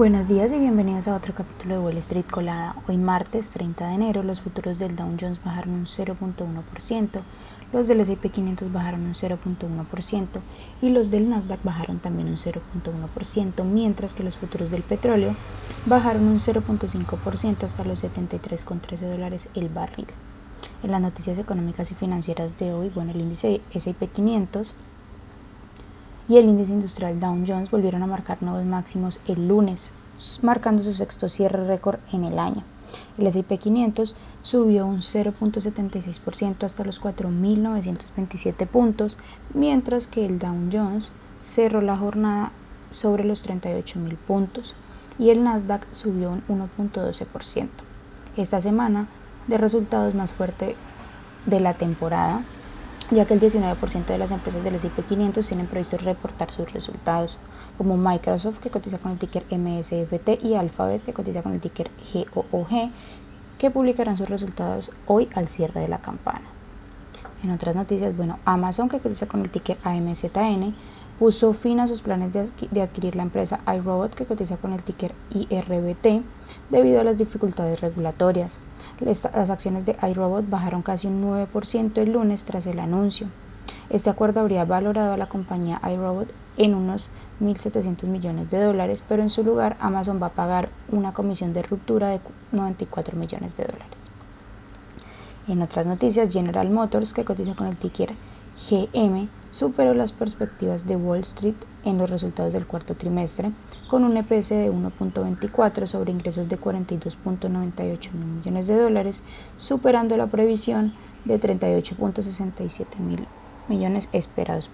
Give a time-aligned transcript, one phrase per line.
[0.00, 2.74] Buenos días y bienvenidos a otro capítulo de Wall Street Colada.
[2.88, 7.20] Hoy martes 30 de enero los futuros del Dow Jones bajaron un 0.1%,
[7.74, 10.26] los del S&P 500 bajaron un 0.1%
[10.80, 15.34] y los del Nasdaq bajaron también un 0.1%, mientras que los futuros del petróleo
[15.84, 20.06] bajaron un 0.5% hasta los 73,13 dólares el barril.
[20.82, 24.74] En las noticias económicas y financieras de hoy, bueno, el índice S&P 500
[26.30, 29.90] y el índice industrial Dow Jones volvieron a marcar nuevos máximos el lunes,
[30.42, 32.62] marcando su sexto cierre récord en el año.
[33.18, 34.14] El S&P 500
[34.44, 39.18] subió un 0.76% hasta los 4.927 puntos,
[39.54, 41.10] mientras que el Dow Jones
[41.42, 42.52] cerró la jornada
[42.90, 44.76] sobre los 38.000 puntos
[45.18, 47.68] y el Nasdaq subió un 1.12%.
[48.36, 49.08] Esta semana
[49.48, 50.76] de resultados más fuerte
[51.46, 52.44] de la temporada
[53.10, 57.38] ya que el 19% de las empresas del S&P 500 tienen previsto reportar sus resultados,
[57.76, 61.90] como Microsoft que cotiza con el ticker MSFT y Alphabet que cotiza con el ticker
[62.12, 62.90] GOOG,
[63.58, 66.44] que publicarán sus resultados hoy al cierre de la campana.
[67.42, 70.74] En otras noticias, bueno, Amazon que cotiza con el ticker AMZN
[71.18, 75.14] puso fin a sus planes de adquirir la empresa iRobot que cotiza con el ticker
[75.30, 76.22] IRBT
[76.70, 78.58] debido a las dificultades regulatorias.
[79.00, 83.28] Las acciones de iRobot bajaron casi un 9% el lunes tras el anuncio.
[83.88, 89.22] Este acuerdo habría valorado a la compañía iRobot en unos 1.700 millones de dólares, pero
[89.22, 92.20] en su lugar Amazon va a pagar una comisión de ruptura de
[92.52, 94.10] 94 millones de dólares.
[95.48, 98.14] En otras noticias, General Motors, que cotiza con el ticker
[98.70, 103.50] GM, superó las perspectivas de Wall Street en los resultados del cuarto trimestre,
[103.88, 109.24] con un EPS de 1.24 sobre ingresos de 42.98 mil millones de dólares,
[109.56, 110.92] superando la previsión
[111.24, 113.26] de 38.67 mil
[113.68, 114.70] millones esperados.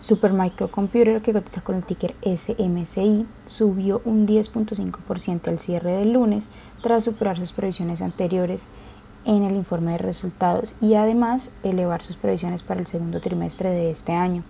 [0.00, 6.50] Supermicrocomputer, que cotiza con el ticker SMCI, subió un 10.5% al cierre del lunes
[6.82, 8.66] tras superar sus previsiones anteriores
[9.24, 13.90] en el informe de resultados y además elevar sus previsiones para el segundo trimestre de
[13.90, 14.42] este año.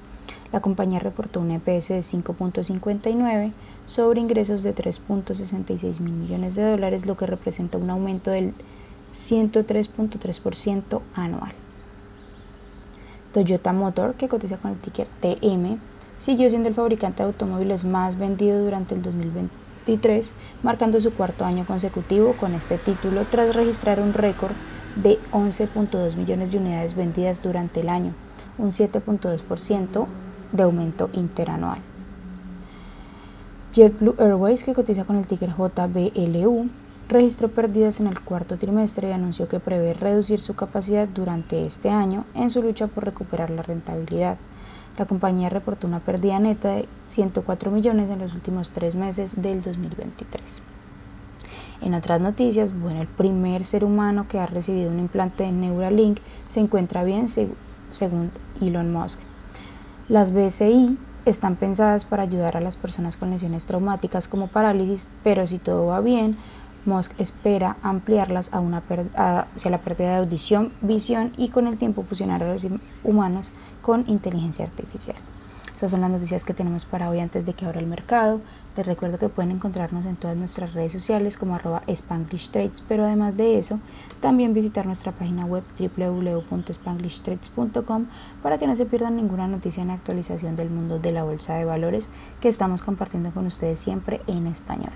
[0.52, 3.52] La compañía reportó un EPS de 5.59
[3.86, 8.54] sobre ingresos de 3.66 mil millones de dólares, lo que representa un aumento del
[9.12, 11.52] 103.3% anual.
[13.32, 15.78] Toyota Motor, que cotiza con el ticker TM,
[16.18, 19.61] siguió siendo el fabricante de automóviles más vendido durante el 2020
[20.62, 24.52] marcando su cuarto año consecutivo con este título tras registrar un récord
[24.96, 28.14] de 11.2 millones de unidades vendidas durante el año,
[28.58, 30.06] un 7.2%
[30.52, 31.78] de aumento interanual.
[33.72, 36.68] JetBlue Airways, que cotiza con el ticker JBLU,
[37.08, 41.90] registró pérdidas en el cuarto trimestre y anunció que prevé reducir su capacidad durante este
[41.90, 44.36] año en su lucha por recuperar la rentabilidad.
[44.98, 49.62] La compañía reportó una pérdida neta de 104 millones en los últimos tres meses del
[49.62, 50.62] 2023.
[51.80, 56.18] En otras noticias, bueno, el primer ser humano que ha recibido un implante de Neuralink
[56.46, 59.18] se encuentra bien según Elon Musk.
[60.08, 65.46] Las BCI están pensadas para ayudar a las personas con lesiones traumáticas como parálisis, pero
[65.46, 66.36] si todo va bien,
[66.84, 68.82] Musk espera ampliarlas a una
[69.14, 72.66] hacia la pérdida de audición, visión y con el tiempo fusionar a los
[73.04, 73.50] humanos
[73.82, 75.16] con inteligencia artificial.
[75.82, 78.40] Estas son las noticias que tenemos para hoy antes de que abra el mercado.
[78.76, 83.04] Les recuerdo que pueden encontrarnos en todas nuestras redes sociales como arroba Spanglish Trades, pero
[83.04, 83.80] además de eso,
[84.20, 88.06] también visitar nuestra página web www.spanglishtrades.com
[88.44, 91.64] para que no se pierdan ninguna noticia en actualización del mundo de la bolsa de
[91.64, 92.10] valores
[92.40, 94.92] que estamos compartiendo con ustedes siempre en español.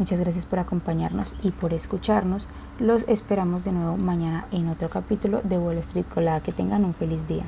[0.00, 2.48] Muchas gracias por acompañarnos y por escucharnos.
[2.80, 6.40] Los esperamos de nuevo mañana en otro capítulo de Wall Street Colada.
[6.40, 7.44] Que tengan un feliz día.